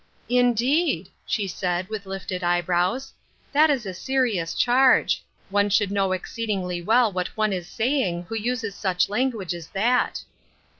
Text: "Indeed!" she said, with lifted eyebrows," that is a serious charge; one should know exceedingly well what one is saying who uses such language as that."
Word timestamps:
"Indeed!" 0.29 1.09
she 1.27 1.47
said, 1.47 1.87
with 1.87 2.07
lifted 2.07 2.43
eyebrows," 2.43 3.13
that 3.53 3.69
is 3.69 3.85
a 3.85 3.93
serious 3.93 4.55
charge; 4.55 5.23
one 5.51 5.69
should 5.69 5.91
know 5.91 6.11
exceedingly 6.11 6.81
well 6.81 7.11
what 7.11 7.27
one 7.37 7.53
is 7.53 7.67
saying 7.67 8.23
who 8.23 8.33
uses 8.35 8.73
such 8.73 9.09
language 9.09 9.53
as 9.53 9.67
that." 9.67 10.23